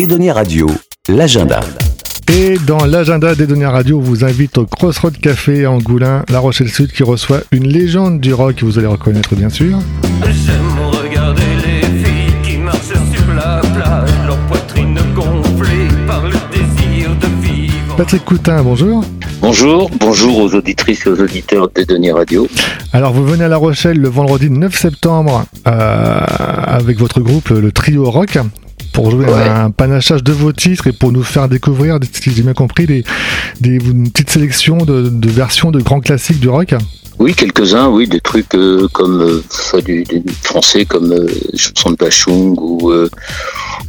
[0.00, 0.66] Edonia Radio,
[1.10, 1.60] l'agenda.
[2.32, 6.70] Et dans l'agenda d'Edonia Radio, on vous invite au Crossroad Café à Angoulin, La Rochelle
[6.70, 9.78] Sud, qui reçoit une légende du rock que vous allez reconnaître bien sûr.
[10.22, 17.10] J'aime regarder les filles qui marchent sur la plage, leur poitrine gonflée par le désir
[17.16, 17.96] de vivre.
[17.98, 19.04] Patrick Coutin, bonjour.
[19.42, 22.48] Bonjour, bonjour aux auditrices et aux auditeurs de Denis Radio.
[22.94, 26.20] Alors vous venez à La Rochelle le vendredi 9 septembre euh,
[26.66, 28.38] avec votre groupe le Trio Rock
[28.92, 29.48] pour jouer Ouais.
[29.48, 33.04] un panachage de vos titres et pour nous faire découvrir, si j'ai bien compris, des,
[33.60, 36.74] des, une petite sélection de, de versions de grands classiques du rock.
[37.18, 41.96] Oui, quelques-uns, oui, des trucs euh, comme euh, du, du français comme euh, chanson de
[41.96, 43.10] Bachung ou, euh,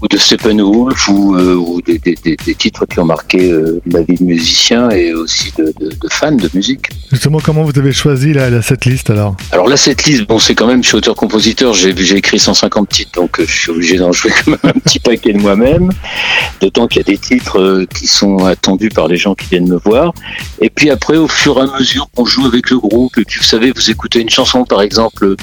[0.02, 3.80] ou de Steppenwolf ou, euh, ou des, des- des- des titres qui ont marqué euh,
[3.86, 6.88] la vie de musicien et aussi de, de- de fans de musique.
[7.12, 9.36] Justement, comment vous avez choisi la, la setlist alors?
[9.52, 12.90] Alors là, cette liste, bon, c'est quand même, je suis auteur-compositeur, j'ai j'ai écrit 150
[12.90, 15.92] titres, donc euh, je suis obligé d'en jouer quand même un petit paquet de moi-même.
[16.62, 19.68] D'autant qu'il y a des titres euh, qui sont attendus par les gens qui viennent
[19.70, 20.14] me voir.
[20.62, 23.40] Et puis après, au fur et à mesure qu'on joue avec le groupe, et puis
[23.40, 25.36] vous savez, vous écoutez une chanson, par exemple,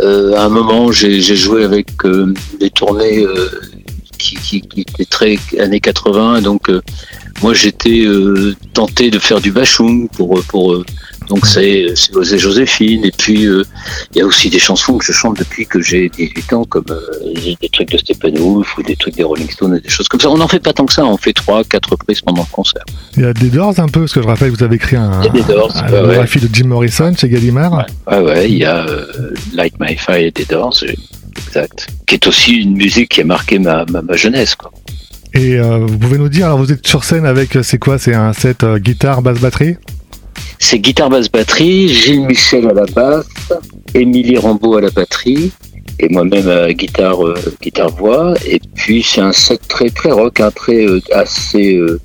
[0.00, 3.48] à un moment, j'ai joué avec euh, des tournées euh,
[4.18, 6.82] qui, qui, qui étaient très années 80, donc euh,
[7.42, 10.84] moi j'étais euh, tenté de faire du bachung pour pour euh,
[11.28, 13.62] donc c'est c'est Osé Joséphine et puis euh,
[14.14, 16.84] il y a aussi des chansons que je chante depuis que j'ai 18 ans comme
[16.90, 20.20] euh, des trucs de Steppenwolf ou des trucs des Rolling Stones et des choses comme
[20.20, 20.30] ça.
[20.30, 22.82] On n'en fait pas tant que ça, on fait trois quatre reprises pendant le concert.
[23.16, 24.96] Il y a des Doors un peu, parce que je rappelle que vous avez écrit
[24.96, 27.86] un, Il y a des Doors, un- ouais, de Jim Morrison chez Gallimard.
[28.10, 30.82] Ouais ouais, il y a euh, Light My Fire des Doors,
[31.36, 34.70] exact, qui est aussi une musique qui a marqué ma, ma, ma jeunesse quoi.
[35.34, 37.98] Et euh, vous pouvez nous dire, alors vous êtes sur scène avec, c'est quoi?
[37.98, 39.76] C'est un set guitare, basse, batterie?
[40.58, 43.26] C'est guitare basse batterie, Gilles Michel à la basse,
[43.94, 45.52] Émilie Rambeau à la batterie
[46.00, 50.10] et moi-même à la guitare euh, guitare voix et puis c'est un set très très
[50.12, 51.98] rock, hein, très euh, assez euh,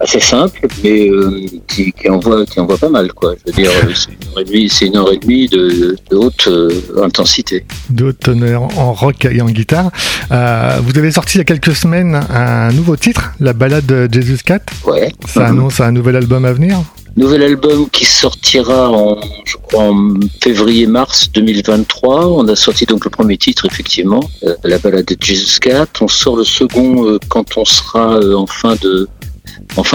[0.00, 3.34] assez simple mais euh, qui, qui envoie qui envoie pas mal quoi.
[3.46, 5.96] Je veux dire euh, c'est une heure et demie, c'est une heure et demie de,
[6.10, 6.70] de haute euh,
[7.02, 7.64] intensité.
[7.90, 9.90] de haute teneur en rock et en guitare.
[10.30, 14.08] Euh, vous avez sorti il y a quelques semaines un nouveau titre, la balade de
[14.12, 14.60] Jesus Cat.
[14.86, 15.12] Ouais.
[15.26, 15.46] Ça Mhm.
[15.46, 16.78] annonce un nouvel album à venir.
[17.14, 22.26] Nouvel album qui sortira en, je crois, en février-mars 2023.
[22.28, 25.86] On a sorti donc le premier titre, effectivement, euh, la balade de Jesus Cat.
[26.00, 29.08] On sort le second euh, quand on sera euh, en fin de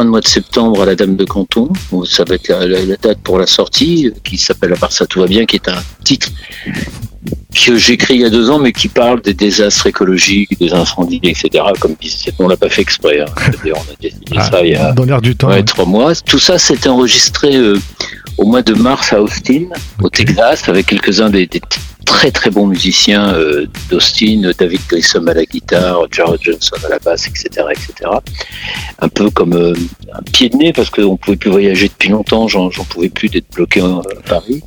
[0.10, 1.70] mois de septembre à la Dame de Canton.
[2.06, 5.20] Ça va être la, la- date pour la sortie, qui s'appelle À part ça tout
[5.20, 6.30] va bien, qui est un titre
[7.66, 11.20] que j'écris il y a deux ans, mais qui parle des désastres écologiques, des incendies,
[11.24, 11.64] etc.
[11.80, 13.22] Comme disait, on l'a pas fait exprès.
[13.22, 13.26] Hein.
[13.66, 15.50] On a décidé ça il y a dans l'air du temps.
[15.50, 16.14] Ouais, trois mois.
[16.16, 17.80] Tout ça, c'était enregistré euh,
[18.38, 19.66] au mois de mars à Austin,
[20.02, 20.10] au.
[20.10, 21.62] Texas, avec quelques-uns des, des
[22.08, 27.00] très très bons musiciens euh, d'Austin, David Grissom à la guitare, Jared Johnson à la
[27.00, 28.10] basse, etc., etc.
[29.00, 29.74] Un peu comme euh,
[30.14, 33.28] un pied de nez parce qu'on pouvait plus voyager depuis longtemps, j'en j'en pouvais plus
[33.28, 34.64] d'être bloqué euh, à Paris.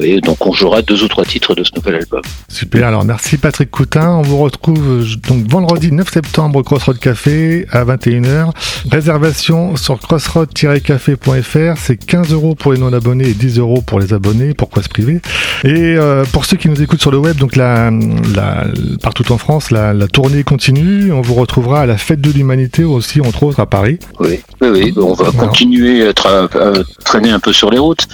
[0.00, 2.20] Et donc on jouera deux ou trois titres de ce nouvel album.
[2.48, 4.10] Super, alors merci Patrick Coutin.
[4.10, 8.50] On vous retrouve euh, donc vendredi 9 septembre au Crossroad Café à 21h.
[8.90, 11.78] Réservation sur crossroad-café.fr.
[11.78, 14.54] C'est 15 euros pour les non-abonnés et 10 euros pour les abonnés.
[14.54, 15.20] Pourquoi se priver?
[15.64, 17.90] Et euh, pour ceux qui nous écoutent sur le web, donc la,
[18.34, 18.66] la-
[19.02, 21.12] partout en France, la, la tournée continue.
[21.12, 23.98] On vous retrouvera à la Fête de l'Humanité aussi, entre autres à Paris.
[24.20, 24.94] Oui, oui, oui.
[24.96, 28.06] On va continuer à, tra- à traîner un peu sur les routes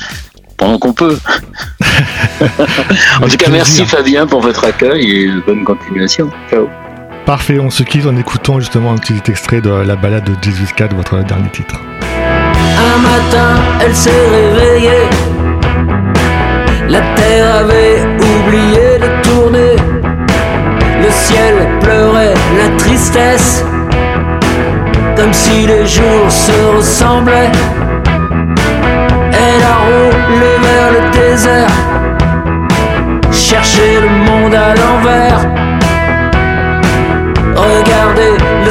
[0.57, 1.19] pendant qu'on peut.
[3.23, 3.85] En tout cas, merci.
[3.85, 6.31] Fabien pour votre accueil et bonne continuation.
[6.51, 6.69] Ciao.
[7.27, 10.73] Parfait, on se quitte en écoutant justement un petit extrait de la balade de Jesus
[10.77, 11.81] Cat, votre dernier titre.
[12.13, 15.09] Un matin, elle s'est réveillée.
[16.89, 19.77] La terre avait oublié de tourner.
[21.01, 23.65] Le ciel pleurait la tristesse.
[25.17, 27.53] Comme si les jours se ressemblaient.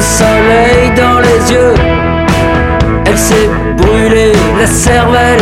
[0.02, 1.74] Soleil dans les yeux.
[3.06, 5.40] Elle s'est brûlée la cervelle.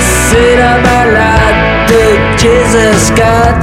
[0.00, 2.02] C'est la balade de
[2.38, 3.62] Jesus Cat.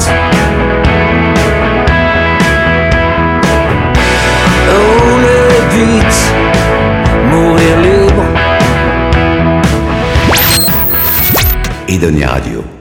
[4.69, 6.19] Rouler vite,
[7.31, 8.23] mourir libre.
[11.87, 12.74] Edonia Radio.